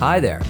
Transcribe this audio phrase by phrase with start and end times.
[0.00, 0.40] Hi there.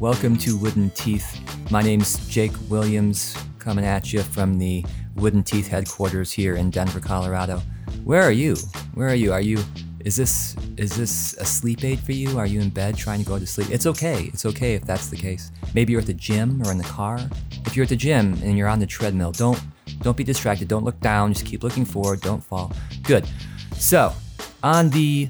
[0.00, 1.38] Welcome to Wooden Teeth.
[1.70, 4.82] My name's Jake Williams, coming at you from the
[5.16, 7.60] Wooden Teeth headquarters here in Denver, Colorado.
[8.04, 8.56] Where are you?
[8.94, 9.30] Where are you?
[9.34, 9.62] Are you
[10.00, 12.38] is this is this a sleep aid for you?
[12.38, 13.68] Are you in bed trying to go to sleep?
[13.70, 14.30] It's okay.
[14.32, 15.52] It's okay if that's the case.
[15.74, 17.20] Maybe you're at the gym or in the car.
[17.66, 19.60] If you're at the gym and you're on the treadmill, don't
[20.00, 20.66] don't be distracted.
[20.66, 21.34] Don't look down.
[21.34, 22.22] Just keep looking forward.
[22.22, 22.72] Don't fall.
[23.02, 23.28] Good.
[23.76, 24.14] So,
[24.62, 25.28] on the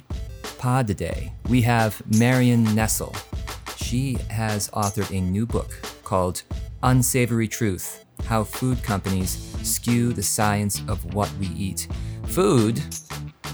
[0.59, 3.16] pod today, we have Marion Nestle.
[3.94, 5.70] She has authored a new book
[6.02, 6.42] called
[6.82, 11.86] Unsavory Truth How Food Companies Skew the Science of What We Eat.
[12.24, 12.82] Food,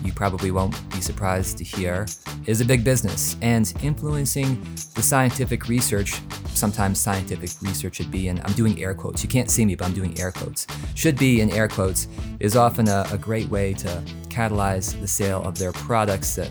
[0.02, 2.06] you probably won't be surprised to hear,
[2.46, 4.62] is a big business, and influencing
[4.94, 6.22] the scientific research,
[6.54, 9.88] sometimes scientific research should be, and I'm doing air quotes, you can't see me, but
[9.88, 13.74] I'm doing air quotes, should be in air quotes, is often a, a great way
[13.74, 16.50] to catalyze the sale of their products that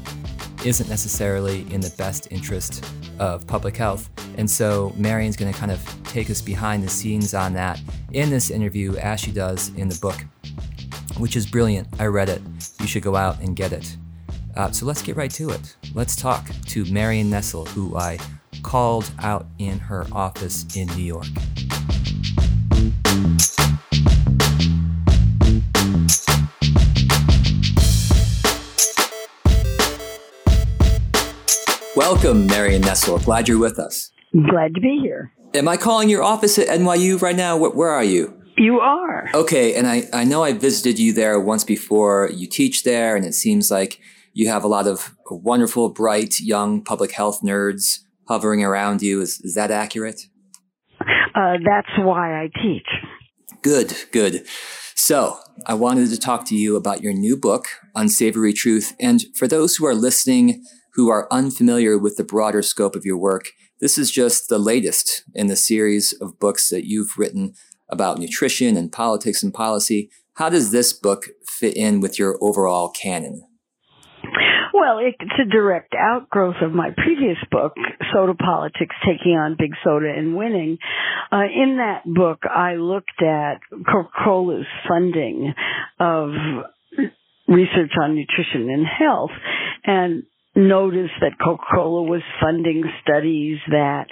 [0.65, 2.85] isn't necessarily in the best interest
[3.19, 4.09] of public health.
[4.37, 7.79] And so Marion's going to kind of take us behind the scenes on that
[8.11, 10.25] in this interview, as she does in the book,
[11.17, 11.87] which is brilliant.
[11.99, 12.41] I read it.
[12.79, 13.97] You should go out and get it.
[14.55, 15.75] Uh, so let's get right to it.
[15.93, 18.17] Let's talk to Marion Nestle, who I
[18.63, 21.27] called out in her office in New York.
[31.99, 33.19] Welcome, Marion Nestle.
[33.19, 34.09] Glad you're with us.
[34.31, 35.33] Glad to be here.
[35.53, 37.57] Am I calling your office at NYU right now?
[37.57, 38.41] Where, where are you?
[38.55, 39.27] You are.
[39.33, 42.29] Okay, and I, I know I visited you there once before.
[42.33, 43.99] You teach there, and it seems like
[44.31, 49.19] you have a lot of wonderful, bright, young public health nerds hovering around you.
[49.19, 50.21] Is, is that accurate?
[51.01, 52.87] Uh, that's why I teach.
[53.61, 54.47] Good, good.
[54.95, 58.95] So, I wanted to talk to you about your new book, Unsavory Truth.
[59.01, 60.63] And for those who are listening
[60.99, 65.23] who are unfamiliar with the broader scope of your work, this is just the latest
[65.33, 67.53] in the series of books that you've written
[67.87, 70.09] about nutrition and politics and policy.
[70.33, 73.47] How does this book fit in with your overall canon?
[74.73, 77.75] Well, it's a direct outgrowth of my previous book,
[78.13, 80.79] Soda Politics, Taking on Big Soda and Winning.
[81.31, 85.53] Uh, in that book, I looked at Coca-Cola's funding
[85.97, 86.31] of
[87.47, 89.31] research on nutrition and health
[89.85, 90.23] and
[90.59, 94.05] noticed that Coca-Cola was funding studies that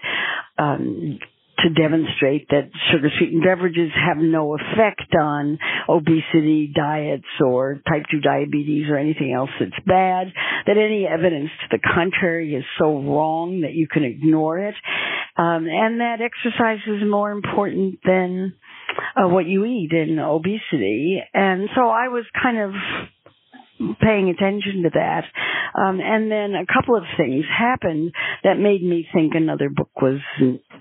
[0.57, 1.19] um,
[1.59, 5.57] to demonstrate that sugar sweetened beverages have no effect on
[5.89, 10.27] obesity, diets, or type 2 diabetes or anything else that's bad,
[10.67, 14.75] that any evidence to the contrary is so wrong that you can ignore it,
[15.35, 18.53] um, and that exercise is more important than
[19.15, 21.19] uh, what you eat in obesity.
[21.33, 22.71] And so I was kind of
[24.01, 25.23] paying attention to that.
[25.79, 30.19] Um, and then a couple of things happened that made me think another book was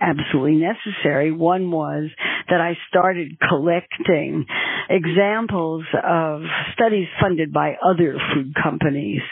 [0.00, 1.32] absolutely necessary.
[1.32, 2.10] One was
[2.48, 4.46] that I started collecting
[4.88, 6.42] examples of
[6.74, 9.22] studies funded by other food companies.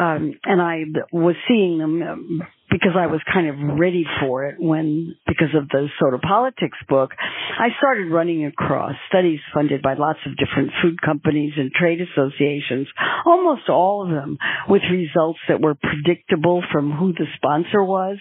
[0.00, 4.56] Um, and I was seeing them um, because I was kind of ready for it
[4.58, 10.20] when, because of the Soda Politics book, I started running across studies funded by lots
[10.24, 12.88] of different food companies and trade associations,
[13.26, 18.16] almost all of them with results that were predictable from who the sponsor was.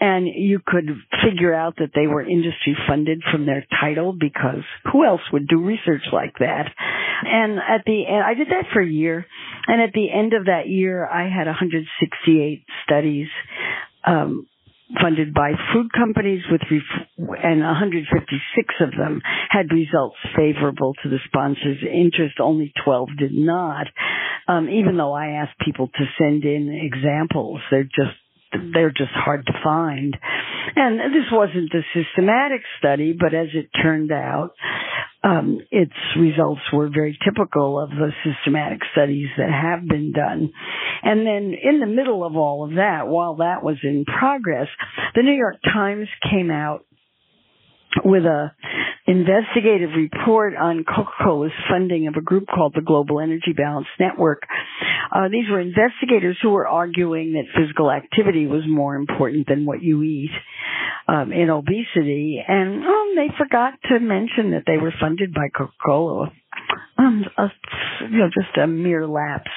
[0.00, 0.90] And you could
[1.24, 5.64] figure out that they were industry funded from their title because who else would do
[5.64, 6.66] research like that?
[7.24, 9.26] And at the end, I did that for a year.
[9.68, 13.28] And at the end of that year, I had 168 studies
[14.04, 14.48] um,
[15.00, 17.06] funded by food companies with ref-
[17.44, 19.20] and 156 of them
[19.50, 22.40] had results favorable to the sponsor's interest.
[22.40, 23.86] Only 12 did not.
[24.48, 28.16] Um, even though I asked people to send in examples, they're just
[28.72, 30.16] they're just hard to find.
[30.76, 34.50] And this wasn't a systematic study, but as it turned out,
[35.24, 40.50] um, its results were very typical of the systematic studies that have been done.
[41.02, 44.68] And then in the middle of all of that, while that was in progress,
[45.14, 46.84] the New York Times came out
[48.04, 48.52] with a
[49.06, 54.42] investigative report on Coca-Cola's funding of a group called the Global Energy Balance Network.
[55.10, 59.82] Uh, these were investigators who were arguing that physical activity was more important than what
[59.82, 60.30] you eat
[61.08, 66.30] um, in obesity, and um, they forgot to mention that they were funded by Coca-Cola.
[66.98, 67.46] Um, a,
[68.10, 69.50] you know, just a mere lapse.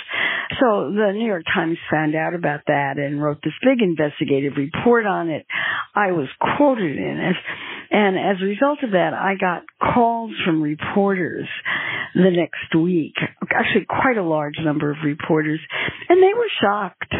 [0.59, 5.05] So the New York Times found out about that and wrote this big investigative report
[5.05, 5.45] on it.
[5.95, 6.27] I was
[6.57, 7.35] quoted in it.
[7.91, 9.63] And as a result of that, I got
[9.93, 11.47] calls from reporters
[12.15, 13.15] the next week,
[13.53, 15.59] actually quite a large number of reporters,
[16.09, 17.13] and they were shocked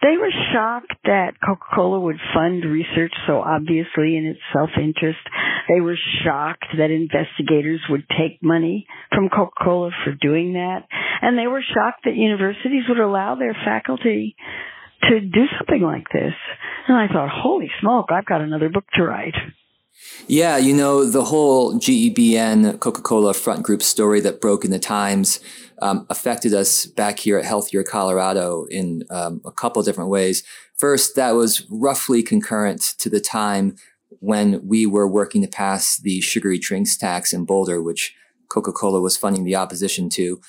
[0.00, 5.18] They were shocked that Coca-Cola would fund research so obviously in its self-interest.
[5.68, 10.86] They were shocked that investigators would take money from Coca-Cola for doing that.
[11.20, 14.36] And they were shocked that universities would allow their faculty
[15.02, 16.34] to do something like this.
[16.86, 19.34] And I thought, holy smoke, I've got another book to write.
[20.26, 24.78] Yeah, you know, the whole GEBN Coca Cola front group story that broke in the
[24.78, 25.40] Times
[25.80, 30.42] um, affected us back here at Healthier Colorado in um, a couple different ways.
[30.76, 33.76] First, that was roughly concurrent to the time
[34.20, 38.14] when we were working to pass the sugary drinks tax in Boulder, which
[38.48, 40.40] Coca Cola was funding the opposition to.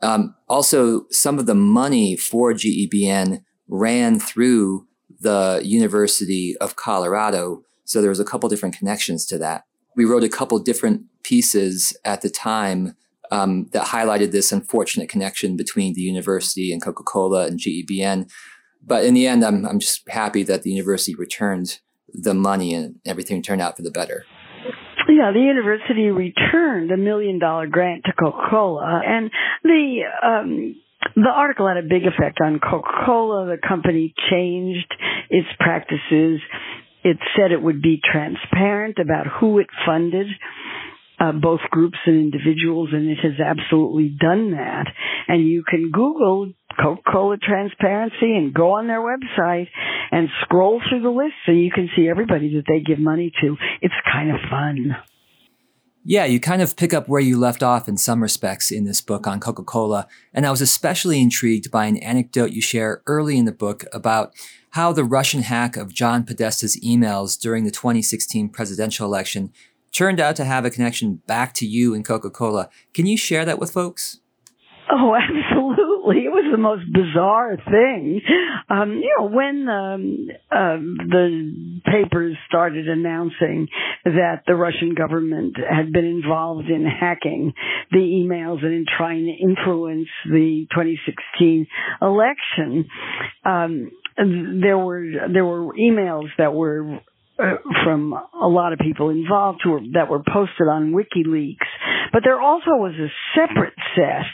[0.00, 4.86] Um, also, some of the money for GEBN ran through
[5.20, 7.62] the University of Colorado.
[7.88, 9.64] So there was a couple different connections to that.
[9.96, 12.94] We wrote a couple different pieces at the time
[13.30, 18.30] um, that highlighted this unfortunate connection between the university and Coca-Cola and GEBN.
[18.86, 21.80] But in the end, I'm, I'm just happy that the university returned
[22.12, 24.24] the money and everything turned out for the better.
[25.08, 29.30] Yeah, the university returned a million dollar grant to Coca-Cola and
[29.64, 30.76] the, um,
[31.16, 33.46] the article had a big effect on Coca-Cola.
[33.46, 34.92] The company changed
[35.30, 36.40] its practices.
[37.04, 40.26] It said it would be transparent about who it funded
[41.20, 44.86] uh, both groups and individuals, and it has absolutely done that.
[45.26, 49.68] And you can Google Coca-Cola transparency and go on their website
[50.10, 53.56] and scroll through the list so you can see everybody that they give money to.
[53.82, 54.96] It's kind of fun.
[56.04, 59.02] Yeah, you kind of pick up where you left off in some respects in this
[59.02, 60.06] book on Coca Cola.
[60.32, 64.32] And I was especially intrigued by an anecdote you share early in the book about
[64.70, 69.52] how the Russian hack of John Podesta's emails during the 2016 presidential election
[69.92, 72.68] turned out to have a connection back to you and Coca Cola.
[72.94, 74.20] Can you share that with folks?
[74.90, 76.24] Oh, absolutely.
[76.24, 78.20] It was the most bizarre thing.
[78.70, 83.68] Um, you know, when um, um, the papers started announcing
[84.04, 87.52] that the Russian government had been involved in hacking
[87.90, 91.66] the emails and in trying to influence the 2016
[92.00, 92.86] election,
[93.44, 97.00] um, there were there were emails that were
[97.38, 97.54] uh,
[97.84, 101.56] from a lot of people involved who were, that were posted on WikiLeaks.
[102.12, 104.26] But there also was a separate set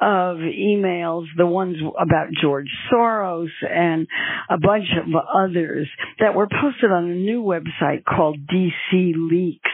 [0.00, 4.06] of emails, the ones about George Soros and
[4.48, 5.88] a bunch of others
[6.20, 9.70] that were posted on a new website called DC Leaks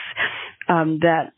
[0.69, 1.33] um, that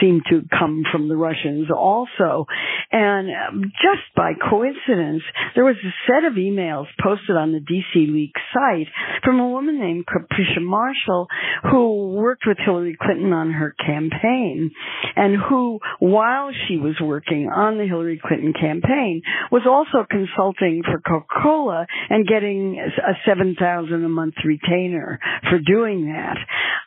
[0.00, 2.46] seemed to come from the Russians also.
[2.90, 5.22] And um, just by coincidence,
[5.54, 8.88] there was a set of emails posted on the DC Leaks site
[9.22, 11.28] from a woman named Capricia Marshall
[11.70, 14.70] who worked with Hillary Clinton on her campaign
[15.16, 19.22] and who, while she was working on the Hillary Clinton campaign,
[19.52, 26.38] was also consulting for Coca-Cola and getting a 7000 a month retainer for doing that.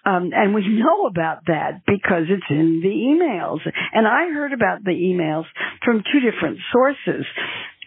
[0.03, 3.59] Um, and we know about that that because it's in the emails.
[3.93, 5.45] And I heard about the emails
[5.83, 7.25] from two different sources.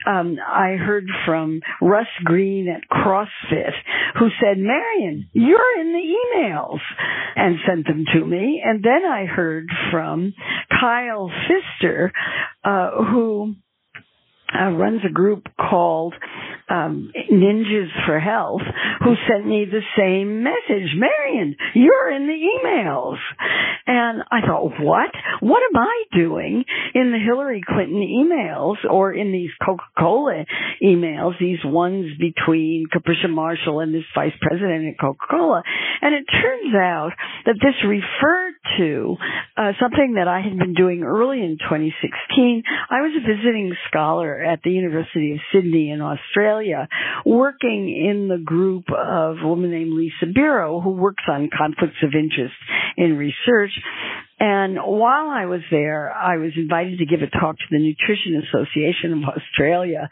[0.07, 3.73] Um, I heard from Russ Greene at CrossFit
[4.19, 6.81] who said, Marion, you're in the emails
[7.37, 8.63] and sent them to me.
[8.65, 10.35] And then I heard from
[10.71, 12.13] Kyle Pfister,
[12.65, 13.55] uh, who
[14.55, 16.15] uh, runs a group called
[16.69, 18.63] um, Ninjas for Health
[19.03, 20.95] who sent me the same message.
[20.97, 23.19] Marion, you're in the emails.
[23.87, 25.11] And I thought, what?
[25.41, 30.45] What am I doing in the Hillary Clinton emails or in these Coca-Cola
[30.83, 35.63] emails, these ones between Capricia Marshall and this vice president at Coca-Cola?
[36.01, 37.13] And it turns out
[37.45, 39.17] that this referred to
[39.57, 42.63] uh, something that I had been doing early in 2016.
[42.91, 46.89] I was a visiting scholar at the University of Sydney in Australia
[47.25, 52.11] working in the group of a woman named Lisa Bero, who works on conflicts of
[52.15, 52.55] interest
[52.97, 53.73] in research.
[54.39, 58.43] And while I was there, I was invited to give a talk to the Nutrition
[58.43, 60.09] Association of Australia.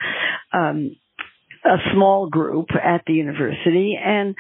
[0.53, 0.97] Um,
[1.64, 4.35] a small group at the university and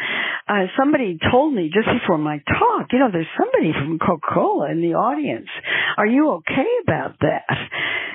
[0.48, 4.82] uh, somebody told me just before my talk, you know, there's somebody from Coca-Cola in
[4.82, 5.48] the audience.
[5.96, 7.56] Are you okay about that?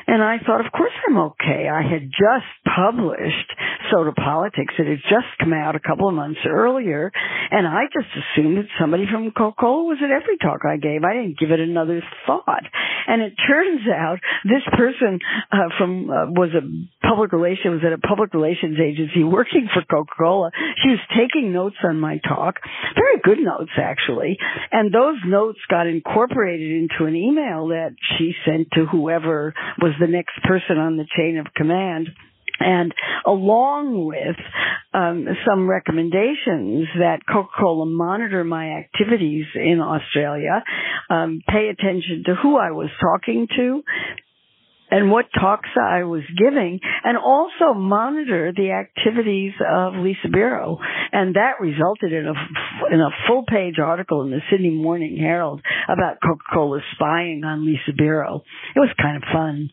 [0.08, 1.68] And I thought, of course I'm okay.
[1.68, 3.52] I had just published
[3.92, 4.74] Soda Politics.
[4.80, 7.12] It had just come out a couple of months earlier.
[7.52, 11.04] And I just assumed that somebody from Coca-Cola was at every talk I gave.
[11.04, 12.64] I didn't give it another thought.
[13.08, 15.20] And it turns out this person
[15.52, 16.64] uh, from uh, was a
[17.08, 20.52] public relations was at a public relations agency working for Coca-Cola.
[20.84, 22.56] She was taking notes on my talk,
[22.96, 24.38] very good notes actually.
[24.72, 30.08] And those notes got incorporated into an email that she sent to whoever was the
[30.08, 32.10] next person on the chain of command
[32.60, 32.94] and
[33.26, 34.36] along with
[34.94, 40.64] um, some recommendations that Coca-Cola monitor my activities in Australia,
[41.10, 43.84] um, pay attention to who I was talking to,
[44.90, 50.78] and what talks I was giving and also monitor the activities of Lisa Bero.
[51.12, 55.62] And that resulted in a, in a full page article in the Sydney Morning Herald
[55.88, 58.44] about Coca-Cola spying on Lisa Bero.
[58.76, 59.70] It was kind of fun.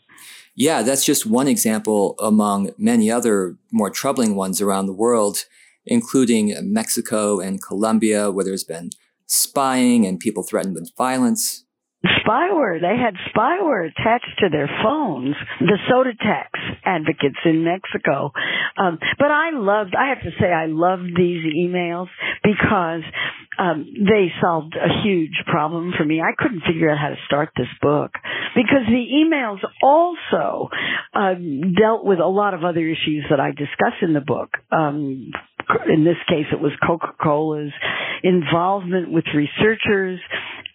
[0.57, 5.45] Yeah, that's just one example among many other more troubling ones around the world,
[5.85, 8.91] including Mexico and Colombia, where there's been
[9.27, 11.65] spying and people threatened with violence
[12.05, 12.81] spyware.
[12.81, 15.37] They had spyware attached to their phones.
[15.61, 16.51] The soda tax
[16.85, 18.33] advocates in Mexico.
[18.77, 22.09] Um, but I loved, I have to say I loved these emails
[22.43, 23.03] because
[23.59, 26.21] um, they solved a huge problem for me.
[26.21, 28.13] I couldn't figure out how to start this book
[28.55, 30.69] because the emails also
[31.15, 31.35] uh,
[31.79, 34.51] dealt with a lot of other issues that I discuss in the book.
[34.71, 35.31] Um,
[35.89, 37.73] in this case, it was Coca-Cola's
[38.23, 40.21] involvement with researchers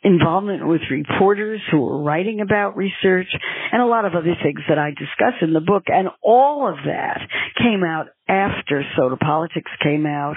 [0.03, 3.27] involvement with reporters who were writing about research
[3.71, 5.83] and a lot of other things that I discuss in the book.
[5.87, 7.19] And all of that
[7.57, 10.35] came out after Soda Politics came out.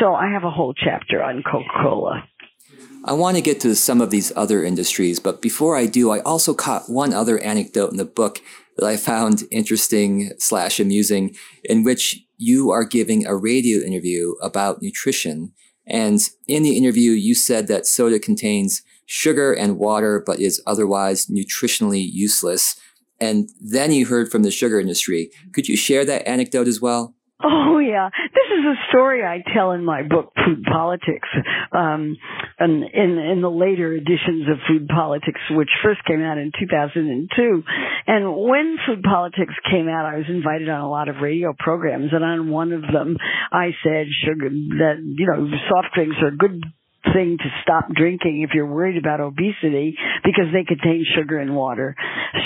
[0.00, 2.24] So I have a whole chapter on Coca-Cola.
[3.04, 6.20] I want to get to some of these other industries, but before I do, I
[6.20, 8.40] also caught one other anecdote in the book
[8.76, 14.82] that I found interesting slash amusing, in which you are giving a radio interview about
[14.82, 15.52] nutrition.
[15.86, 16.18] And
[16.48, 22.06] in the interview, you said that soda contains sugar and water, but is otherwise nutritionally
[22.10, 22.76] useless.
[23.20, 25.30] And then you heard from the sugar industry.
[25.52, 27.14] Could you share that anecdote as well?
[27.42, 31.28] Oh yeah, this is a story I tell in my book Food Politics,
[31.72, 32.16] um,
[32.58, 37.62] and in in the later editions of Food Politics, which first came out in 2002.
[38.06, 42.12] And when Food Politics came out, I was invited on a lot of radio programs,
[42.12, 43.16] and on one of them,
[43.52, 46.64] I said sugar that you know soft drinks are good
[47.12, 51.94] thing to stop drinking if you're worried about obesity because they contain sugar and water.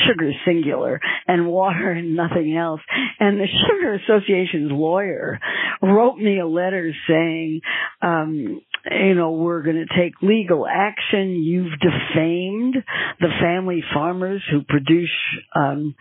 [0.06, 2.80] Sugar singular and water and nothing else.
[3.20, 5.38] And the Sugar Association's lawyer
[5.82, 7.60] wrote me a letter saying,
[8.02, 8.60] um,
[8.90, 11.42] you know, we're going to take legal action.
[11.42, 12.76] You've defamed
[13.20, 15.10] the family farmers who produce
[15.54, 15.94] um,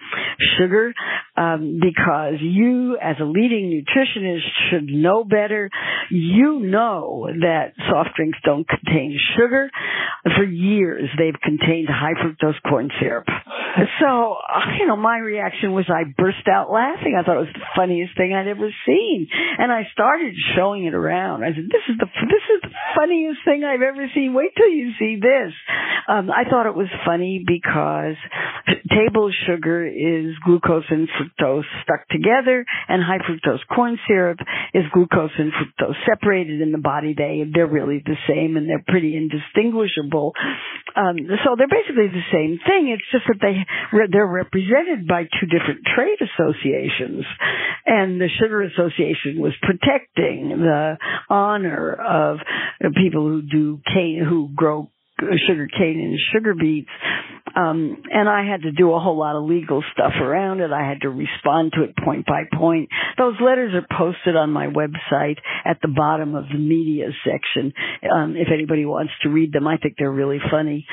[0.58, 0.94] sugar
[1.38, 5.70] um, because you, as a leading nutritionist, should know better.
[6.10, 9.70] You know that soft drinks don't contain sugar.
[10.36, 13.28] For years, they've contained high fructose corn syrup.
[14.02, 14.36] So,
[14.80, 17.16] you know, my reaction was I burst out laughing.
[17.18, 19.28] I thought it was the funniest thing I'd ever seen,
[19.60, 21.44] and I started showing it around.
[21.44, 24.34] I said, "This is the this is the funniest thing I've ever seen.
[24.34, 25.54] Wait till you see this.
[26.08, 28.16] Um, I thought it was funny because
[28.90, 31.27] table sugar is glucose and fructose
[31.84, 34.40] stuck together, and high fructose corn syrup
[34.74, 37.14] is glucose and fructose separated in the body.
[37.18, 40.34] They they're really the same, and they're pretty indistinguishable.
[40.96, 42.90] Um, so they're basically the same thing.
[42.90, 43.66] It's just that they
[44.12, 47.26] they're represented by two different trade associations,
[47.86, 50.98] and the Sugar Association was protecting the
[51.30, 52.38] honor of
[52.96, 56.90] people who do cane, who grow sugar cane and sugar beets.
[57.56, 60.72] Um, and I had to do a whole lot of legal stuff around it.
[60.72, 62.90] I had to respond to it point by point.
[63.18, 67.74] Those letters are posted on my website at the bottom of the media section.
[68.14, 70.86] Um, if anybody wants to read them, I think they're really funny.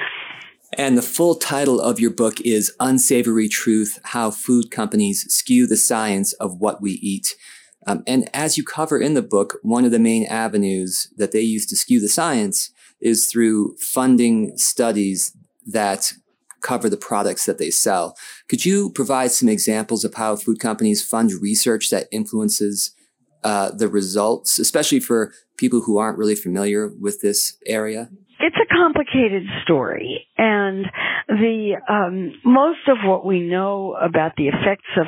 [0.76, 5.76] And the full title of your book is Unsavory Truth How Food Companies Skew the
[5.76, 7.36] Science of What We Eat.
[7.86, 11.42] Um, and as you cover in the book, one of the main avenues that they
[11.42, 12.70] use to skew the science
[13.00, 15.36] is through funding studies
[15.66, 16.12] that
[16.62, 18.16] cover the products that they sell.
[18.48, 22.92] Could you provide some examples of how food companies fund research that influences
[23.44, 28.08] uh, the results, especially for people who aren't really familiar with this area?
[28.40, 30.86] It's a complicated story, and
[31.28, 35.06] the um, most of what we know about the effects of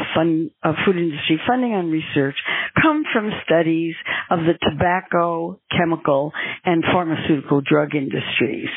[0.64, 2.36] of food industry funding on research
[2.80, 3.94] come from studies
[4.30, 6.32] of the tobacco, chemical,
[6.64, 8.68] and pharmaceutical drug industries.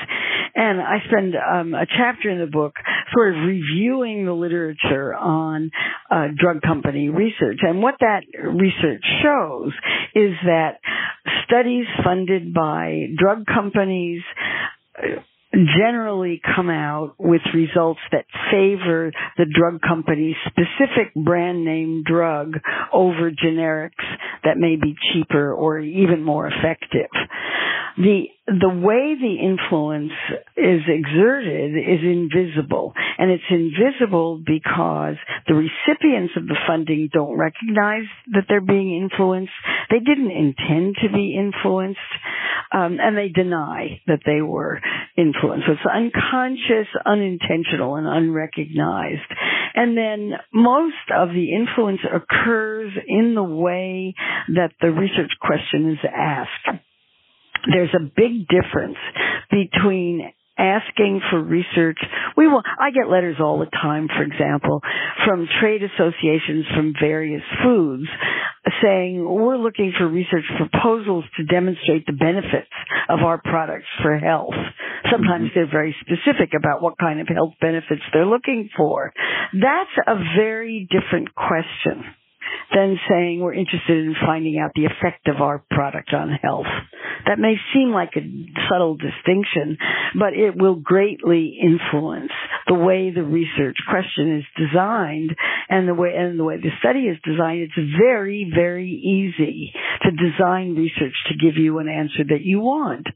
[0.55, 2.73] And I spend um, a chapter in the book
[3.13, 5.71] sort of reviewing the literature on
[6.09, 7.59] uh, drug company research.
[7.61, 9.71] And what that research shows
[10.15, 10.79] is that
[11.45, 14.21] studies funded by drug companies
[15.53, 22.53] generally come out with results that favor the drug company's specific brand name drug
[22.93, 23.91] over generics
[24.43, 27.09] that may be cheaper or even more effective.
[27.97, 30.11] The the way the influence
[30.57, 32.93] is exerted is invisible.
[33.17, 35.15] And it's invisible because
[35.47, 39.53] the recipients of the funding don't recognize that they're being influenced.
[39.91, 41.99] They didn't intend to be influenced.
[42.71, 44.79] Um, and they deny that they were
[45.17, 45.65] influenced.
[45.65, 49.29] So it's unconscious, unintentional, and unrecognized.
[49.75, 54.13] And then most of the influence occurs in the way
[54.49, 56.79] that the research question is asked
[57.71, 58.97] there's a big difference
[59.49, 61.97] between asking for research.
[62.35, 64.81] We will, I get letters all the time, for example,
[65.25, 68.07] from trade associations from various foods
[68.83, 72.69] saying we're looking for research proposals to demonstrate the benefits
[73.07, 74.53] of our products for health.
[75.09, 75.55] Sometimes mm-hmm.
[75.55, 79.13] they're very specific about what kind of health benefits they're looking for.
[79.53, 82.03] That's a very different question
[82.73, 86.67] than saying we're interested in finding out the effect of our product on health.
[87.25, 88.21] That may seem like a
[88.69, 89.77] subtle distinction,
[90.17, 92.31] but it will greatly influence
[92.67, 95.35] the way the research question is designed
[95.69, 97.61] and the way and the way the study is designed.
[97.61, 103.07] It's very, very easy to design research to give you an answer that you want.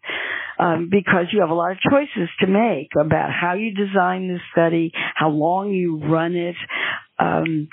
[0.60, 4.38] Um, because you have a lot of choices to make about how you design the
[4.52, 6.56] study, how long you run it,
[7.18, 7.70] um,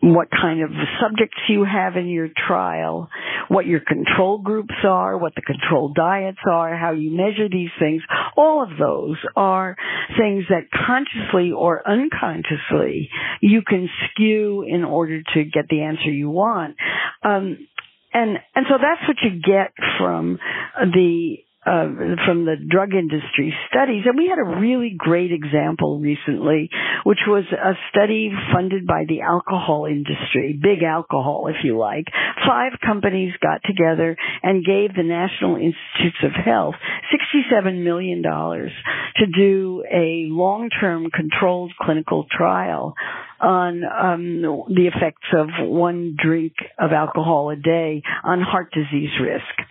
[0.00, 3.10] what kind of subjects you have in your trial,
[3.48, 8.02] what your control groups are, what the control diets are, how you measure these things.
[8.36, 9.76] All of those are
[10.16, 13.10] things that consciously or unconsciously
[13.42, 16.76] you can skew in order to get the answer you want.
[17.22, 17.68] Um,
[18.12, 20.38] and and so that's what you get from
[20.80, 21.36] the
[21.66, 26.70] uh, from the drug industry studies, and we had a really great example recently,
[27.04, 32.06] which was a study funded by the alcohol industry, big alcohol, if you like.
[32.46, 36.76] Five companies got together and gave the National Institutes of Health
[37.12, 42.94] $67 million to do a long-term controlled clinical trial
[43.40, 49.68] on um, the effects of one drink of alcohol a day on heart disease risk.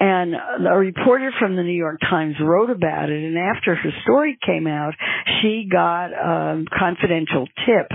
[0.00, 4.38] And a reporter from the New York Times wrote about it, and after her story
[4.44, 4.94] came out,
[5.42, 7.90] she got a confidential tip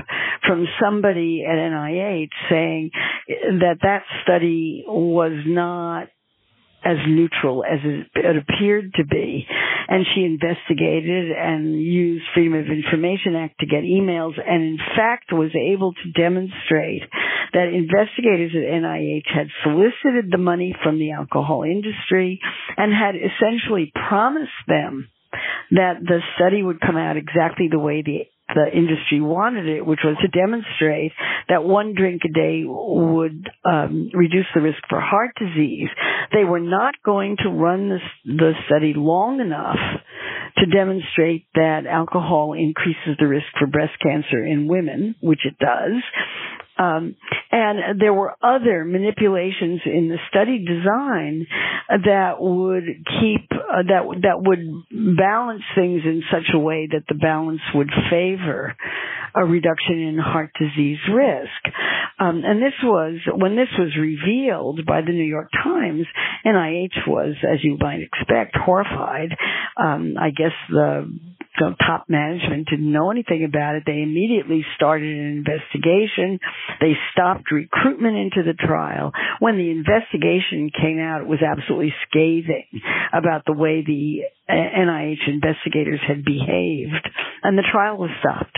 [0.45, 2.91] from somebody at NIH saying
[3.59, 6.09] that that study was not
[6.85, 9.45] as neutral as it, appeared to be.
[9.87, 15.33] And she investigated and used Freedom of Information Act to get emails and in fact
[15.33, 17.01] was able to demonstrate
[17.55, 22.39] that investigators at NIH had solicited the money from the alcohol industry
[22.75, 25.07] and had essentially promised them
[25.71, 30.01] that the study would come out exactly the way the the industry wanted it, which
[30.03, 31.11] was to demonstrate
[31.49, 35.89] that one drink a day would um, reduce the risk for heart disease.
[36.31, 39.79] They were not going to run the, the study long enough
[40.57, 46.03] to demonstrate that alcohol increases the risk for breast cancer in women, which it does.
[46.77, 47.15] Um,
[47.51, 51.47] and there were other manipulations in the study design
[51.89, 52.83] that would
[53.19, 57.89] keep uh, that that would balance things in such a way that the balance would
[58.09, 58.75] favor
[59.35, 61.75] a reduction in heart disease risk.
[62.19, 66.05] Um, and this was when this was revealed by the New York Times.
[66.45, 69.35] NIH was, as you might expect, horrified.
[69.77, 71.11] Um, I guess the
[71.59, 73.83] so top management didn't know anything about it.
[73.85, 76.39] They immediately started an investigation.
[76.81, 79.11] They stopped recruitment into the trial.
[79.39, 82.65] When the investigation came out, it was absolutely scathing
[83.13, 87.09] about the way the NIH investigators had behaved,
[87.43, 88.57] and the trial was stopped.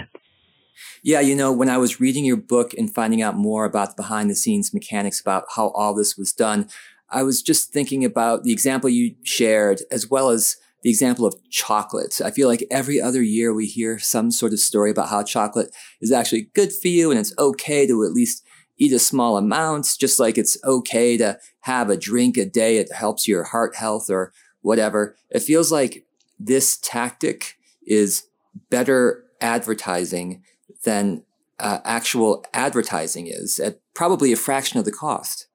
[1.04, 4.04] Yeah, you know, when I was reading your book and finding out more about the
[4.04, 6.70] behind the scenes mechanics about how all this was done,
[7.10, 11.36] I was just thinking about the example you shared as well as the example of
[11.50, 12.22] chocolate.
[12.24, 15.76] I feel like every other year we hear some sort of story about how chocolate
[16.02, 18.44] is actually good for you and it's okay to at least
[18.78, 22.78] eat a small amount, just like it's okay to have a drink a day.
[22.78, 25.16] It helps your heart health or whatever.
[25.30, 26.06] It feels like
[26.40, 28.28] this tactic is
[28.70, 30.44] better advertising
[30.84, 31.24] than
[31.60, 35.47] uh, actual advertising is at probably a fraction of the cost.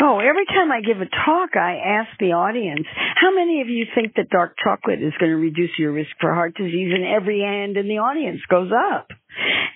[0.00, 3.84] Oh, every time I give a talk, I ask the audience, how many of you
[3.94, 6.92] think that dark chocolate is going to reduce your risk for heart disease?
[6.94, 9.08] And every hand in the audience goes up.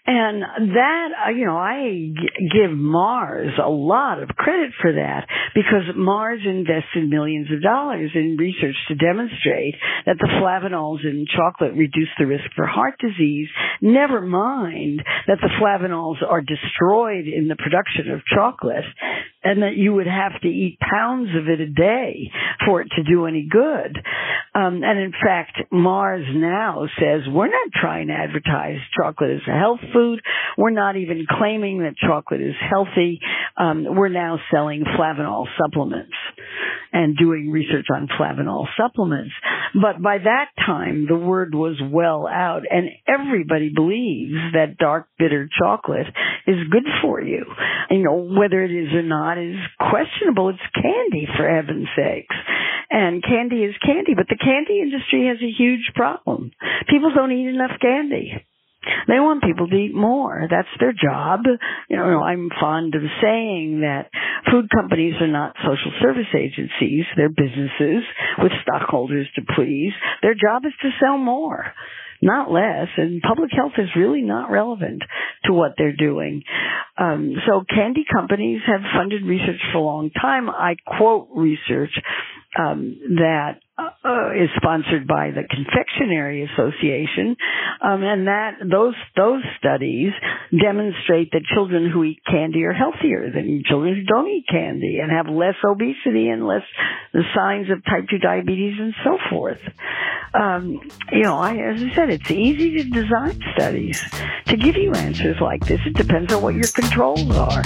[0.05, 2.11] And that, uh, you know, I
[2.53, 8.37] give Mars a lot of credit for that because Mars invested millions of dollars in
[8.37, 13.49] research to demonstrate that the flavanols in chocolate reduce the risk for heart disease.
[13.81, 18.85] Never mind that the flavanols are destroyed in the production of chocolate
[19.45, 22.31] and that you would have to eat pounds of it a day
[22.67, 23.99] for it to do any good.
[24.55, 29.59] Um, and in fact, Mars now says we're not trying to advertise chocolate as a
[29.59, 30.21] health food.
[30.57, 33.21] We're not even claiming that chocolate is healthy.
[33.57, 36.15] Um, we're now selling flavanol supplements
[36.93, 39.33] and doing research on flavanol supplements.
[39.75, 45.49] But by that time, the word was well out and everybody believes that dark bitter
[45.59, 46.07] chocolate
[46.47, 47.45] is good for you.
[47.91, 50.51] You know, whether it is or not is questionable.
[50.51, 52.37] It's candy for heaven's sakes.
[52.91, 56.51] And candy is candy, but the candy industry has a huge problem.
[56.91, 58.33] People don't eat enough candy.
[59.07, 60.47] They want people to eat more.
[60.51, 61.41] That's their job.
[61.89, 64.11] You know, I'm fond of saying that
[64.51, 67.05] food companies are not social service agencies.
[67.17, 68.03] They're businesses
[68.39, 69.93] with stockholders to please.
[70.23, 71.73] Their job is to sell more,
[72.21, 72.89] not less.
[72.97, 75.03] And public health is really not relevant
[75.45, 76.43] to what they're doing.
[76.99, 80.51] Um, so candy companies have funded research for a long time.
[80.51, 81.93] I quote research
[82.59, 87.37] um, that uh, is sponsored by the Confectionery Association,
[87.83, 90.13] um, and that those those studies
[90.51, 95.11] demonstrate that children who eat candy are healthier than children who don't eat candy, and
[95.11, 96.63] have less obesity and less
[97.13, 99.61] the signs of type two diabetes and so forth.
[100.35, 100.81] Um,
[101.11, 104.03] you know, I, as I said, it's easy to design studies
[104.47, 105.81] to give you answers like this.
[105.87, 107.63] It depends on what your controls are.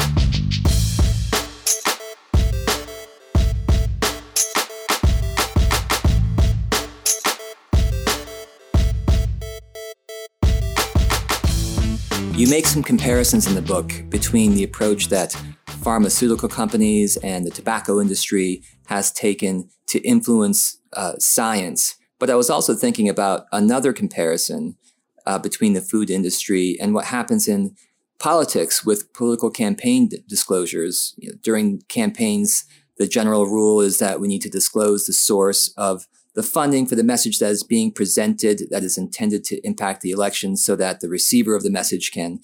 [12.37, 15.35] You make some comparisons in the book between the approach that
[15.83, 21.97] pharmaceutical companies and the tobacco industry has taken to influence uh, science.
[22.19, 24.77] But I was also thinking about another comparison
[25.25, 27.75] uh, between the food industry and what happens in
[28.19, 31.15] politics with political campaign d- disclosures.
[31.17, 32.67] You know, during campaigns,
[32.99, 36.95] the general rule is that we need to disclose the source of the funding for
[36.95, 41.01] the message that is being presented that is intended to impact the election so that
[41.01, 42.39] the receiver of the message can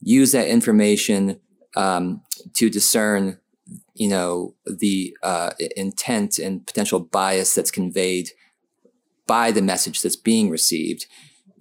[0.00, 1.40] use that information
[1.76, 2.20] um,
[2.54, 3.38] to discern
[3.94, 8.30] you know the uh, intent and potential bias that's conveyed
[9.26, 11.06] by the message that's being received.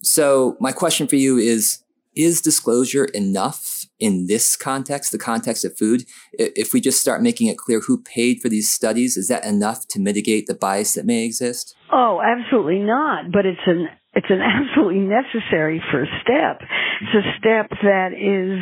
[0.02, 1.84] So my question for you is
[2.16, 6.06] is disclosure enough in this context, the context of food?
[6.34, 9.88] If we just start making it clear who paid for these studies, is that enough
[9.90, 11.76] to mitigate the bias that may exist?
[11.92, 13.32] Oh, absolutely not.
[13.32, 16.62] But it's an it's an absolutely necessary first step.
[17.02, 18.60] It's a step that is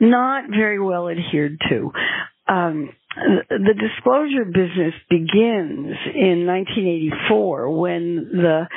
[0.00, 1.92] not very well adhered to.
[2.48, 2.90] Um,
[3.48, 8.68] the disclosure business begins in 1984 when the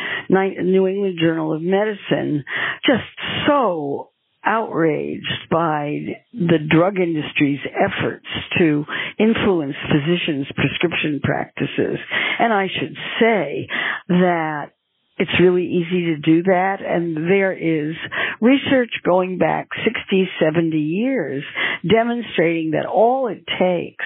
[0.64, 2.44] New England Journal of Medicine
[2.86, 3.04] just
[3.48, 4.11] so
[4.44, 6.00] outraged by
[6.34, 8.26] the drug industry's efforts
[8.58, 8.86] to
[9.20, 12.00] influence physicians' prescription practices.
[12.40, 13.68] And I should say
[14.10, 14.72] that
[15.18, 16.78] it's really easy to do that.
[16.82, 17.96] And there is
[18.40, 21.44] research going back 60, 70 years
[21.88, 24.06] demonstrating that all it takes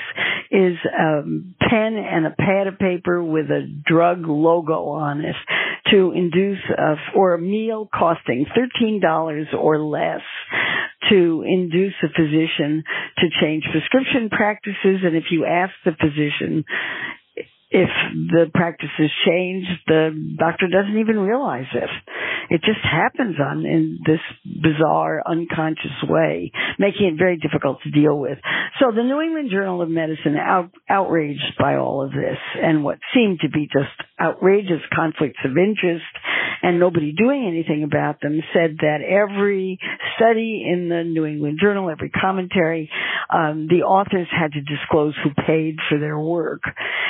[0.52, 5.36] is a pen and a pad of paper with a drug logo on it
[5.92, 8.46] to induce a, or a meal costing
[8.82, 10.22] $13 or less
[11.10, 12.84] to induce a physician
[13.18, 15.02] to change prescription practices.
[15.04, 16.66] And if you ask the physician
[17.72, 21.90] if the practices change, the doctor doesn't even realize it.
[22.50, 28.18] It just happens on in this bizarre, unconscious way, making it very difficult to deal
[28.18, 28.38] with.
[28.80, 33.00] So the New England Journal of Medicine, out, outraged by all of this and what
[33.14, 33.90] seemed to be just
[34.22, 36.06] outrageous conflicts of interest
[36.62, 39.80] and nobody doing anything about them, said that every
[40.18, 42.90] study in the New England Journal, every commentary,
[43.30, 46.62] um, the authors had to disclose who paid for their work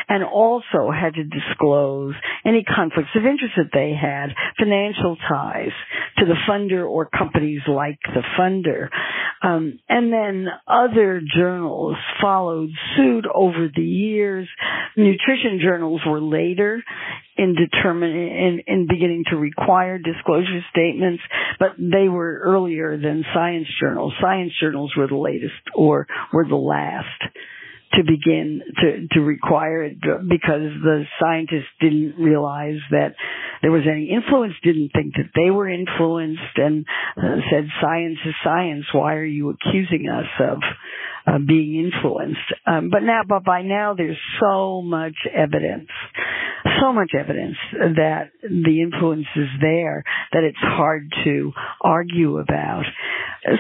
[0.08, 2.14] and also had to disclose
[2.46, 5.74] any conflicts of interest that they had, financial ties
[6.18, 8.90] to the funder or companies like the funder.
[9.42, 14.48] Um, and then other journals followed suit over the years.
[14.96, 16.82] Nutrition journals were later
[17.38, 21.22] in determining in, in beginning to require disclosure statements,
[21.60, 24.14] but they were earlier than science journals.
[24.22, 27.22] Science journals were the latest or were the last
[27.94, 33.16] to begin to, to require it because the scientists didn't realize that
[33.62, 36.86] there was any influence, didn't think that they were influenced and
[37.18, 38.86] uh, said science is science.
[38.94, 40.60] Why are you accusing us of
[41.28, 42.40] uh, being influenced?
[42.66, 45.90] Um, but now, but by now there's so much evidence,
[46.82, 52.84] so much evidence that the influence is there that it's hard to argue about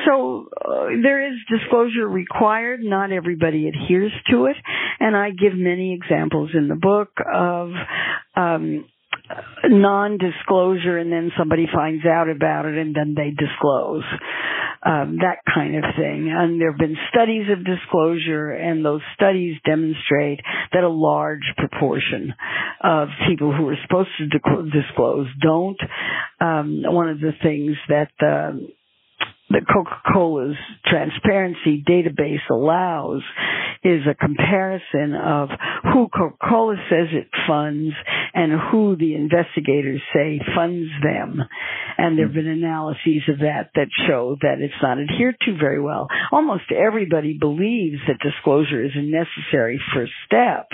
[0.06, 2.80] so uh, there is disclosure required.
[2.84, 4.56] Not everybody adheres to it,
[4.99, 7.71] and I give many examples in the book of
[8.36, 8.86] um,
[9.63, 14.03] non-disclosure, and then somebody finds out about it, and then they disclose.
[14.83, 16.31] Um, that kind of thing.
[16.31, 20.41] And there have been studies of disclosure, and those studies demonstrate
[20.73, 22.35] that a large proportion
[22.83, 25.79] of people who are supposed to disclose don't.
[26.39, 28.69] Um, one of the things that the
[29.49, 30.55] that Coca-Cola's
[30.86, 33.21] transparency database allows
[33.84, 35.49] is a comparison of
[35.93, 37.93] who Coca-Cola says it funds
[38.34, 41.39] and who the investigators say funds them.
[41.97, 45.79] And there have been analyses of that that show that it's not adhered to very
[45.79, 46.08] well.
[46.31, 50.67] Almost everybody believes that disclosure is a necessary first step.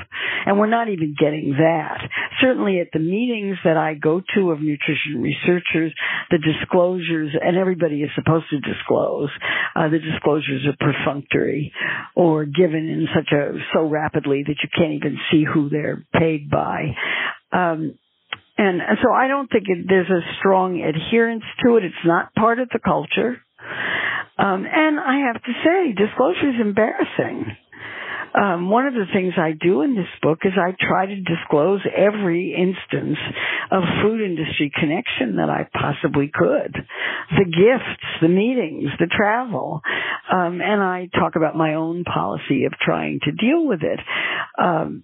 [0.45, 2.01] And we're not even getting that.
[2.41, 5.93] Certainly at the meetings that I go to of nutrition researchers,
[6.31, 9.29] the disclosures, and everybody is supposed to disclose,
[9.75, 11.73] uh, the disclosures are perfunctory
[12.15, 16.49] or given in such a, so rapidly that you can't even see who they're paid
[16.49, 16.95] by.
[17.51, 17.97] Um,
[18.57, 21.83] and so I don't think it, there's a strong adherence to it.
[21.85, 23.37] It's not part of the culture.
[24.37, 27.45] Um, and I have to say, disclosure is embarrassing.
[28.33, 31.81] Um, one of the things I do in this book is I try to disclose
[31.95, 33.17] every instance
[33.71, 36.75] of food industry connection that I possibly could.
[37.37, 39.81] The gifts, the meetings, the travel.
[40.31, 43.99] Um, and I talk about my own policy of trying to deal with it.
[44.57, 45.03] Um,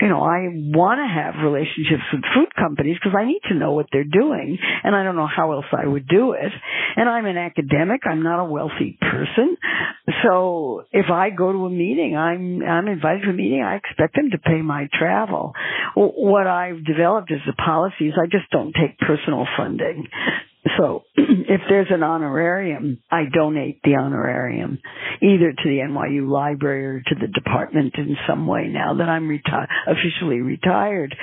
[0.00, 3.72] you know, I want to have relationships with food companies because I need to know
[3.72, 6.52] what they're doing and I don't know how else I would do it.
[6.96, 8.02] And I'm an academic.
[8.04, 9.56] I'm not a wealthy person.
[10.22, 13.62] So if I go to a meeting, I'm, I'm invited to a meeting.
[13.62, 15.52] I expect them to pay my travel.
[15.94, 20.08] What I've developed as a policy is I just don't take personal funding.
[20.78, 24.78] So if there's an honorarium, I donate the honorarium
[25.22, 29.28] either to the NYU library or to the department in some way now that I'm
[29.28, 31.14] reti- officially retired.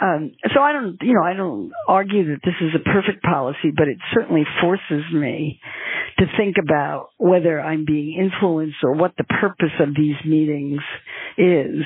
[0.00, 3.70] Um, so I don't, you know, I don't argue that this is a perfect policy,
[3.76, 5.60] but it certainly forces me
[6.18, 10.80] to think about whether I'm being influenced or what the purpose of these meetings
[11.36, 11.84] is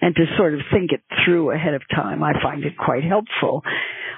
[0.00, 2.22] and to sort of think it through ahead of time.
[2.22, 3.62] I find it quite helpful.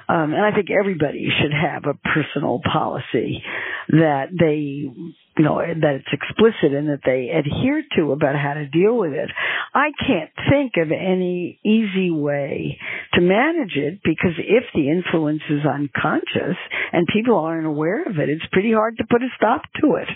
[0.09, 3.43] Um, and I think everybody should have a personal policy
[3.89, 8.65] that they, you know, that it's explicit and that they adhere to about how to
[8.67, 9.29] deal with it.
[9.73, 12.79] I can't think of any easy way
[13.13, 16.57] to manage it because if the influence is unconscious
[16.91, 20.07] and people aren't aware of it, it's pretty hard to put a stop to it.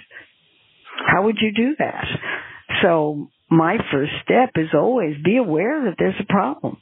[1.06, 2.06] How would you do that?
[2.82, 6.82] So my first step is always be aware that there's a problem.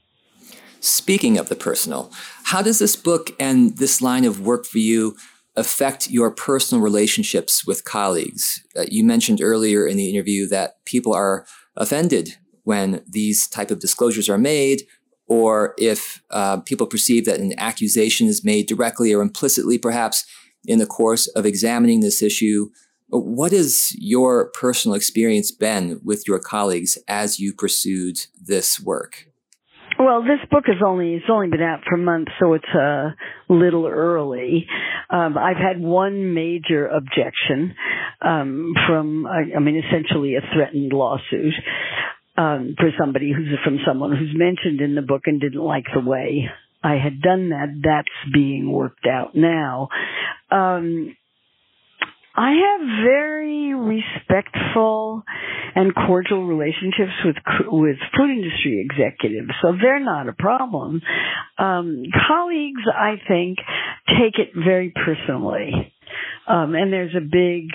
[0.80, 2.12] Speaking of the personal,
[2.46, 5.16] how does this book and this line of work for you
[5.56, 8.64] affect your personal relationships with colleagues?
[8.76, 13.80] Uh, you mentioned earlier in the interview that people are offended when these type of
[13.80, 14.84] disclosures are made
[15.28, 20.26] or if uh, people perceive that an accusation is made directly or implicitly perhaps
[20.66, 22.70] in the course of examining this issue
[23.12, 29.28] what has your personal experience been with your colleagues as you pursued this work?
[30.00, 33.16] Well, this book is only it's only been out for months, so it's a
[33.50, 34.66] little early.
[35.10, 37.76] Um, I've had one major objection
[38.22, 41.54] um, from, I, I mean, essentially a threatened lawsuit
[42.38, 46.00] um, for somebody who's from someone who's mentioned in the book and didn't like the
[46.00, 46.50] way
[46.84, 47.68] I had done that.
[47.84, 49.90] That's being worked out now.
[50.50, 51.16] Um,
[52.36, 55.24] I have very respectful
[55.76, 57.36] and cordial relationships with
[57.68, 61.02] with food industry executives, so they're not a problem.
[61.58, 63.58] Um, colleagues, I think,
[64.08, 65.94] take it very personally,
[66.48, 67.70] um, and there's a big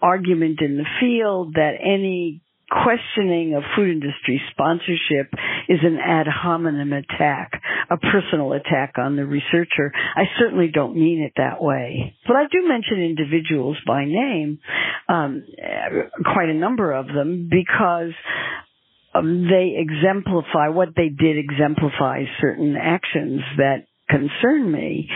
[0.00, 5.32] argument in the field that any questioning of food industry sponsorship
[5.68, 9.92] is an ad hominem attack, a personal attack on the researcher.
[10.16, 12.14] I certainly don't mean it that way.
[12.26, 14.58] But I do mention individuals by name,
[15.08, 15.44] um,
[16.24, 18.12] quite a number of them, because
[19.14, 25.08] um, they exemplify, what they did exemplifies certain actions that concern me.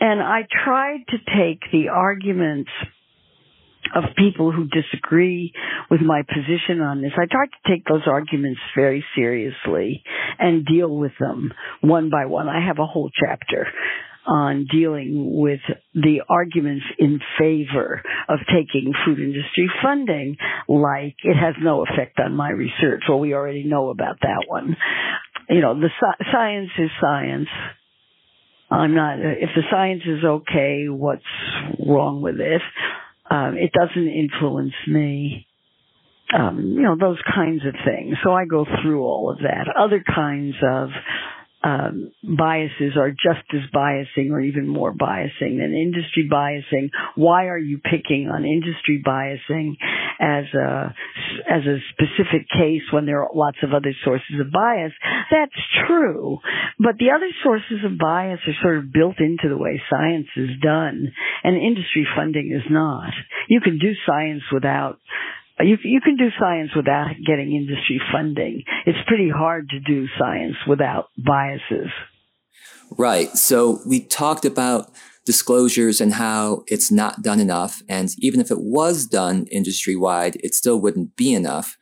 [0.00, 2.70] And I tried to take the arguments
[3.94, 5.52] of people who disagree
[5.90, 7.12] with my position on this.
[7.16, 10.02] I try to take those arguments very seriously
[10.38, 12.48] and deal with them one by one.
[12.48, 13.66] I have a whole chapter
[14.26, 15.60] on dealing with
[15.94, 20.36] the arguments in favor of taking food industry funding,
[20.68, 23.04] like it has no effect on my research.
[23.08, 24.76] Well, we already know about that one.
[25.48, 25.90] You know, the
[26.32, 27.48] science is science.
[28.68, 31.22] I'm not, if the science is okay, what's
[31.86, 32.62] wrong with it?
[33.30, 35.46] Um, it doesn't influence me.
[36.36, 38.16] Um, you know, those kinds of things.
[38.24, 39.66] So I go through all of that.
[39.78, 40.88] Other kinds of
[41.66, 46.90] um, biases are just as biasing or even more biasing than industry biasing.
[47.16, 49.72] Why are you picking on industry biasing
[50.20, 50.94] as a
[51.50, 54.92] as a specific case when there are lots of other sources of bias?
[55.30, 56.38] That's true,
[56.78, 60.50] but the other sources of bias are sort of built into the way science is
[60.62, 63.10] done, and industry funding is not.
[63.48, 65.00] You can do science without
[65.60, 68.62] you you can do science without getting industry funding.
[68.84, 71.90] It's pretty hard to do science without biases.
[72.90, 73.30] Right.
[73.30, 74.92] So we talked about
[75.24, 77.82] disclosures and how it's not done enough.
[77.88, 81.76] And even if it was done industry wide, it still wouldn't be enough.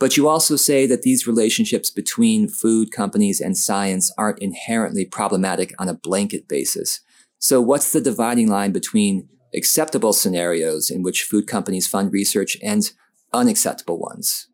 [0.00, 5.72] But you also say that these relationships between food companies and science aren't inherently problematic
[5.78, 7.00] on a blanket basis.
[7.38, 12.90] So what's the dividing line between acceptable scenarios in which food companies fund research and
[13.32, 14.48] unacceptable ones?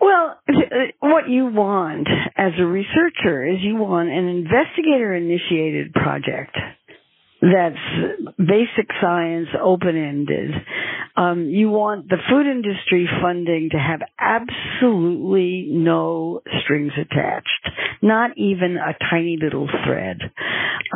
[0.00, 0.52] Well, uh,
[1.00, 6.56] what you want as a researcher is you want an investigator initiated project
[7.40, 7.76] that's
[8.38, 10.50] basic science, open ended.
[11.16, 17.70] Um, you want the food industry funding to have absolutely no strings attached,
[18.02, 20.18] not even a tiny little thread.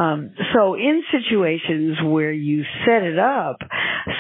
[0.01, 3.57] Um, so in situations where you set it up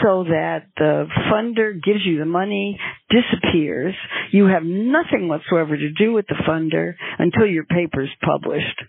[0.02, 2.78] so that the funder gives you the money,
[3.08, 3.94] disappears,
[4.30, 8.82] you have nothing whatsoever to do with the funder until your paper's published.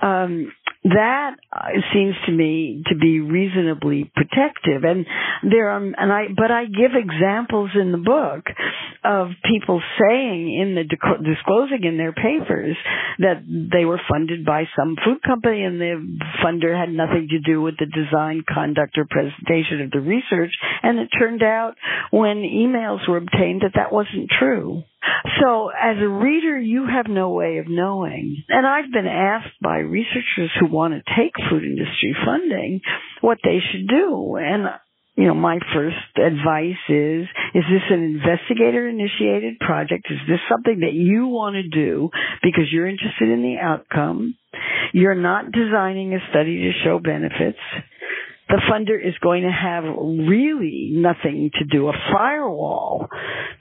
[0.00, 0.52] Um,
[0.94, 4.84] that uh, seems to me to be reasonably protective.
[4.84, 5.06] And
[5.42, 8.44] there are and i but i give examples in the book
[9.04, 12.76] of people saying in the disclosing in their papers
[13.18, 17.62] that they were funded by some food company and the funder had nothing to do
[17.62, 20.52] with the design conduct or presentation of the research.
[20.82, 21.74] And it turned out
[22.10, 24.82] when emails were obtained that that wasn't true
[25.40, 28.42] so as a reader, you have no way of knowing.
[28.48, 32.80] And I've been asked by researchers who want to take food industry funding
[33.20, 34.36] what they should do.
[34.36, 34.68] And
[35.16, 40.06] you know, my first advice is, is this an investigator initiated project?
[40.10, 44.36] Is this something that you want to do because you're interested in the outcome?
[44.92, 47.58] You're not designing a study to show benefits
[48.48, 53.08] the funder is going to have really nothing to do, a firewall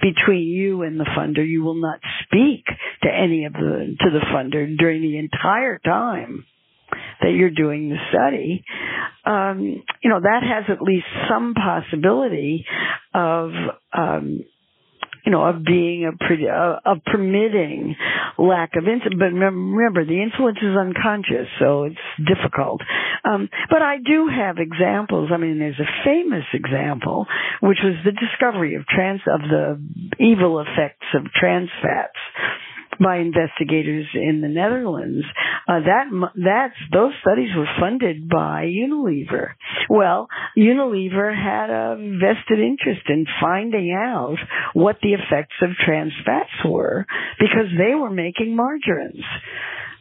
[0.01, 1.47] between you and the funder.
[1.47, 2.65] You will not speak
[3.03, 6.45] to any of the, to the funder during the entire time
[7.21, 8.63] that you're doing the study.
[9.25, 12.65] Um, you know, that has at least some possibility
[13.13, 13.51] of,
[13.91, 14.39] um,
[15.25, 17.95] you know, of being a pretty, uh, of permitting
[18.37, 19.19] lack of influence.
[19.19, 22.81] But remember, the influence is unconscious, so it's difficult.
[23.27, 25.29] Um, but I do have examples.
[25.33, 27.25] I mean, there's a famous example,
[27.61, 29.81] which was the discovery of trans, of the
[30.19, 32.17] evil effects of trans fats
[32.99, 35.25] by investigators in the Netherlands.
[35.67, 39.51] Uh, that that's those studies were funded by Unilever.
[39.89, 44.37] Well, Unilever had a vested interest in finding out
[44.73, 47.05] what the effects of trans fats were
[47.39, 49.23] because they were making margarines.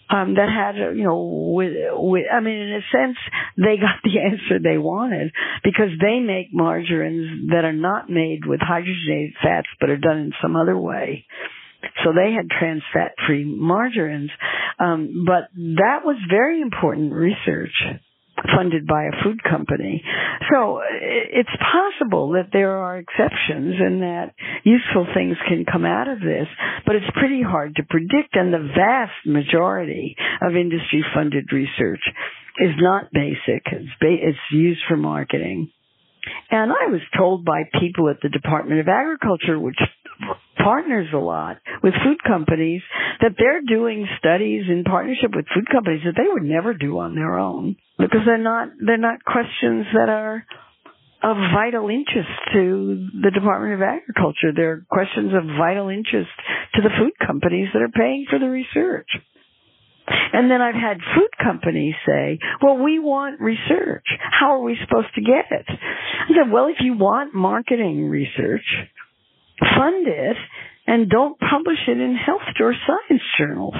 [0.08, 3.16] Um, that had, you know, with, with, I mean, in a sense,
[3.56, 5.32] they got the answer they wanted
[5.64, 10.32] because they make margarines that are not made with hydrogenated fats, but are done in
[10.40, 11.26] some other way.
[12.04, 14.30] So they had trans fat free margarines.
[14.78, 17.74] Um, but that was very important research
[18.54, 20.02] funded by a food company.
[20.52, 26.20] So it's possible that there are exceptions and that useful things can come out of
[26.20, 26.46] this,
[26.84, 32.02] but it's pretty hard to predict and the vast majority of industry funded research
[32.58, 33.62] is not basic.
[33.66, 35.70] It's, ba- it's used for marketing.
[36.50, 39.78] And I was told by people at the Department of Agriculture, which
[40.58, 42.82] partners a lot with food companies,
[43.20, 47.14] that they're doing studies in partnership with food companies that they would never do on
[47.14, 50.44] their own because they're not they're not questions that are
[51.22, 54.52] of vital interest to the Department of Agriculture.
[54.54, 56.30] They're questions of vital interest
[56.74, 59.08] to the food companies that are paying for the research.
[60.08, 64.06] And then I've had food companies say, well, we want research.
[64.38, 65.66] How are we supposed to get it?
[65.68, 68.66] I said, well, if you want marketing research,
[69.58, 70.36] fund it
[70.86, 73.74] and don't publish it in health or science journals.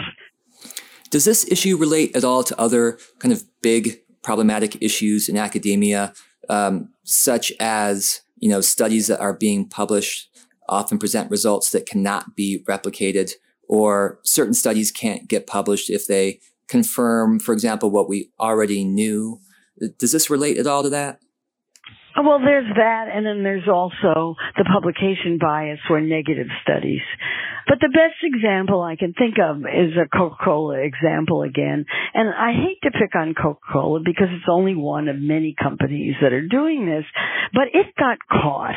[1.11, 6.13] Does this issue relate at all to other kind of big problematic issues in academia,
[6.49, 10.29] um, such as you know studies that are being published
[10.69, 13.33] often present results that cannot be replicated,
[13.69, 19.41] or certain studies can't get published if they confirm, for example, what we already knew?
[19.99, 21.21] Does this relate at all to that?
[22.17, 27.03] Well, there's that, and then there's also the publication bias or negative studies.
[27.69, 31.85] But the best example I can think of is a Coca-Cola example again.
[32.15, 36.33] And I hate to pick on Coca-Cola because it's only one of many companies that
[36.33, 37.05] are doing this,
[37.53, 38.77] but it got caught.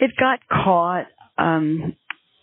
[0.00, 1.06] It got caught
[1.36, 1.94] um,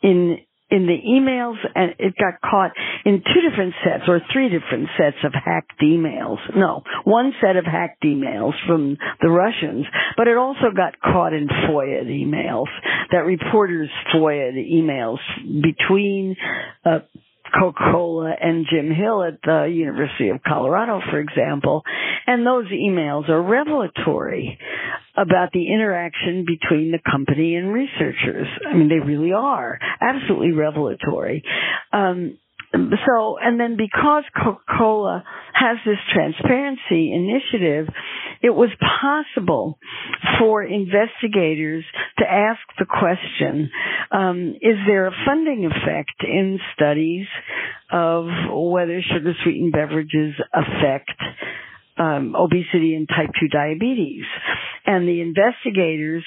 [0.03, 0.38] in
[0.72, 2.72] in the emails and it got caught
[3.05, 6.38] in two different sets or three different sets of hacked emails.
[6.55, 9.86] No, one set of hacked emails from the Russians,
[10.17, 12.67] but it also got caught in FOIA emails
[13.11, 15.20] that reporters FOIA emails
[15.61, 16.36] between
[16.86, 16.99] uh,
[17.58, 21.84] Coca-Cola and Jim Hill at the University of Colorado, for example,
[22.28, 24.60] and those emails are revelatory
[25.18, 28.47] about the interaction between the company and researchers.
[28.70, 31.43] I mean, they really are absolutely revelatory.
[31.91, 32.38] Um,
[32.74, 37.88] so, and then because Coca-Cola has this transparency initiative,
[38.41, 38.70] it was
[39.01, 39.80] possible
[40.39, 41.84] for investigators
[42.20, 43.70] to ask the question,
[44.11, 47.26] um, is there a funding effect in studies
[47.91, 51.11] of whether sugar sweetened beverages affect
[51.99, 54.24] um, obesity and type 2 diabetes.
[54.86, 56.24] And the investigators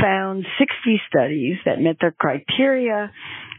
[0.00, 3.10] found 60 studies that met their criteria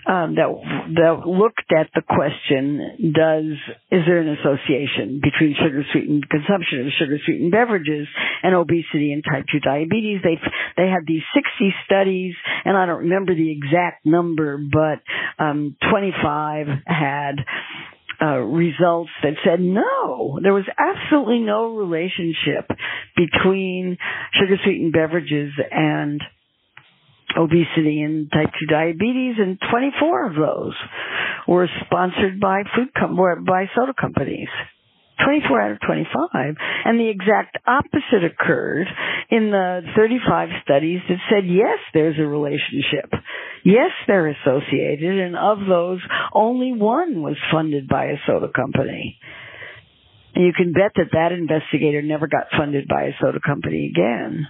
[0.07, 0.47] um, that
[0.95, 3.57] that looked at the question: Does
[3.91, 8.07] is there an association between sugar sweetened consumption of sugar sweetened beverages
[8.43, 10.21] and obesity and type two diabetes?
[10.23, 10.37] They
[10.77, 12.35] they had these sixty studies,
[12.65, 15.01] and I don't remember the exact number, but
[15.43, 17.41] um, twenty five had
[18.21, 22.69] uh, results that said no, there was absolutely no relationship
[23.15, 23.97] between
[24.39, 26.21] sugar sweetened beverages and
[27.37, 30.75] obesity and type 2 diabetes, and 24 of those
[31.47, 33.15] were sponsored by food com-
[33.45, 34.49] by soda companies.
[35.23, 36.55] 24 out of 25.
[36.85, 38.87] And the exact opposite occurred
[39.29, 43.11] in the 35 studies that said, yes, there's a relationship.
[43.63, 45.17] Yes, they're associated.
[45.19, 46.01] And of those,
[46.33, 49.17] only one was funded by a soda company.
[50.35, 54.47] You can bet that that investigator never got funded by a soda company again.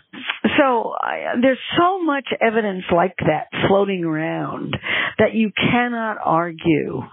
[0.57, 4.75] So I, there's so much evidence like that floating around
[5.19, 7.03] that you cannot argue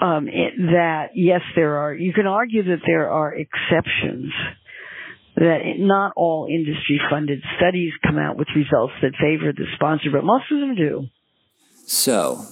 [0.00, 1.94] um, it, that yes, there are.
[1.94, 4.32] You can argue that there are exceptions.
[5.36, 10.50] That not all industry-funded studies come out with results that favor the sponsor, but most
[10.50, 11.06] of them do.
[11.86, 12.42] So,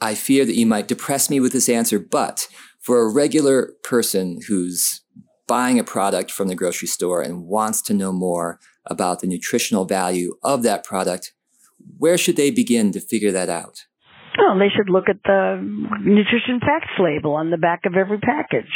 [0.00, 2.48] I fear that you might depress me with this answer, but
[2.88, 5.02] for a regular person who's
[5.46, 9.84] buying a product from the grocery store and wants to know more about the nutritional
[9.84, 11.34] value of that product,
[11.98, 13.84] where should they begin to figure that out?
[14.38, 18.70] Well, they should look at the nutrition facts label on the back of every package.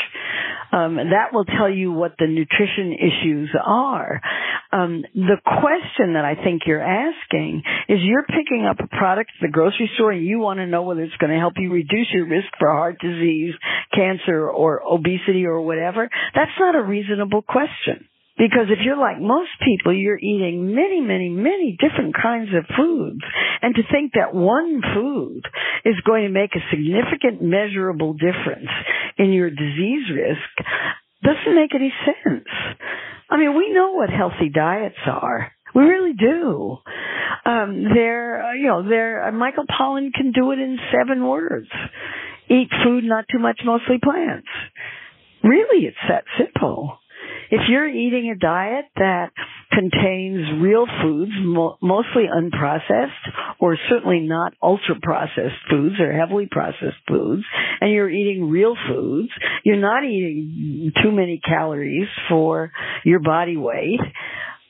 [0.73, 4.21] Um, that will tell you what the nutrition issues are.
[4.73, 9.47] Um, the question that I think you're asking is you're picking up a product at
[9.47, 12.09] the grocery store and you want to know whether it's going to help you reduce
[12.13, 13.55] your risk for heart disease,
[13.95, 16.09] cancer, or obesity or whatever.
[16.35, 18.09] That's not a reasonable question.
[18.43, 23.21] Because if you're like most people, you're eating many, many, many different kinds of foods.
[23.63, 25.43] And to think that one food
[25.85, 28.67] is going to make a significant measurable difference
[29.17, 30.69] in your disease risk
[31.23, 32.49] doesn't make any sense.
[33.31, 35.53] I mean, we know what healthy diets are.
[35.73, 36.79] We really do.
[37.47, 41.69] Um, they're, you know, they're, uh, Michael Pollan can do it in seven words.
[42.51, 44.49] Eat food, not too much, mostly plants.
[45.45, 46.99] Really, it's that simple
[47.53, 49.31] if you're eating a diet that
[49.71, 53.11] contains real foods, mo- mostly unprocessed,
[53.61, 57.43] or certainly not ultra processed foods or heavily processed foods,
[57.83, 59.29] and you're eating real foods,
[59.65, 62.73] you're not eating too many calories for
[63.05, 64.01] your body weight.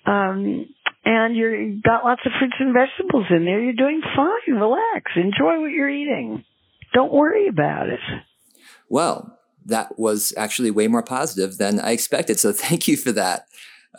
[0.05, 0.67] Um,
[1.05, 3.61] and you've got lots of fruits and vegetables in there.
[3.61, 4.57] You're doing fine.
[4.57, 5.13] Relax.
[5.15, 6.45] Enjoy what you're eating.
[6.93, 8.01] Don't worry about it.
[8.89, 12.39] Well, that was actually way more positive than I expected.
[12.41, 13.47] So thank you for that.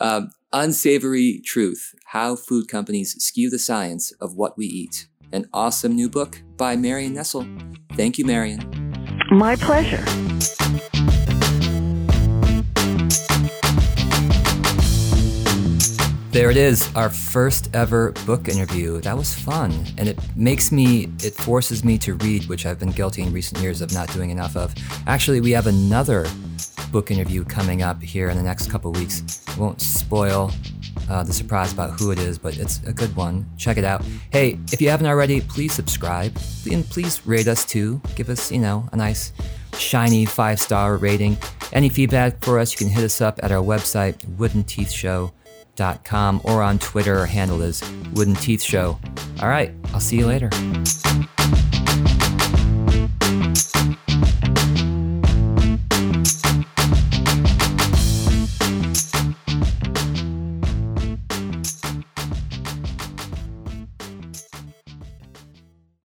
[0.00, 5.08] Um, Unsavory Truth How Food Companies Skew the Science of What We Eat.
[5.32, 7.46] An awesome new book by Marion Nestle.
[7.94, 8.60] Thank you, Marion.
[9.30, 10.04] My pleasure.
[16.44, 19.00] There it is, our first ever book interview.
[19.00, 19.72] That was fun.
[19.96, 23.62] And it makes me, it forces me to read, which I've been guilty in recent
[23.62, 24.74] years of not doing enough of.
[25.06, 26.26] Actually, we have another
[26.92, 29.42] book interview coming up here in the next couple weeks.
[29.48, 30.52] I won't spoil
[31.08, 33.46] uh, the surprise about who it is, but it's a good one.
[33.56, 34.04] Check it out.
[34.30, 36.36] Hey, if you haven't already, please subscribe
[36.70, 38.02] and please rate us too.
[38.16, 39.32] Give us, you know, a nice
[39.78, 41.38] shiny five star rating.
[41.72, 45.32] Any feedback for us, you can hit us up at our website, Wooden Teeth Show
[45.74, 48.98] woodenteeth.com or on Twitter, Our handle is Wooden Teeth Show.
[49.40, 50.50] All right, I'll see you later.